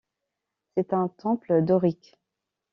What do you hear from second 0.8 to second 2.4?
un temple dorique.